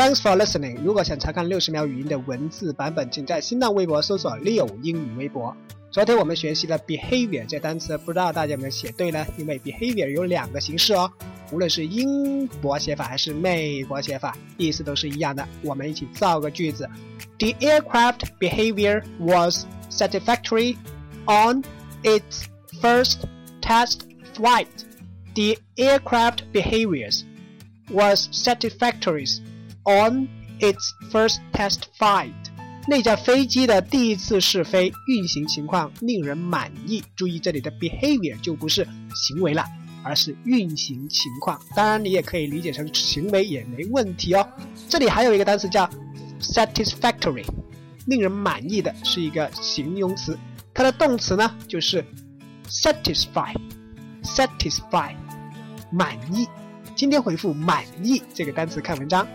[0.00, 0.80] Thanks for listening。
[0.82, 5.54] 如果想查看六十秒语音的文字版本，请在新浪微博搜索“六英语微博”。
[5.92, 9.26] 昨天我们学习了 behavior 这单词，不知道大家有没有写对呢？
[9.36, 11.12] 因为 behavior 有两个形式哦，
[11.52, 15.46] 无论是英国写法还是美国写法，意思都是一样的。
[15.60, 16.88] 我们一起造个句子
[17.38, 20.78] ：The aircraft behavior was satisfactory
[21.26, 21.62] on
[22.04, 22.46] its
[22.80, 23.18] first
[23.60, 23.98] test
[24.34, 24.66] flight.
[25.34, 27.24] The aircraft behaviors
[27.90, 29.26] was satisfactory
[29.84, 30.28] on
[30.60, 32.32] its first test flight.
[32.88, 37.02] 那架飞机的第一次试飞运行情况令人满意。
[37.14, 39.64] 注意这里的 behavior 就不是行为了，
[40.02, 41.60] 而是运行情况。
[41.76, 44.48] 当然，你也可以理解成行为也没问题哦。
[44.88, 45.88] 这里还有一个单词叫
[46.40, 47.44] satisfactory，
[48.06, 50.38] 令人满意的是一个形容词，
[50.72, 52.04] 它的动词呢就是
[52.68, 55.14] satisfy，satisfy，
[55.92, 56.48] 满意。
[56.96, 59.28] 今天回复满意这个单词看文章。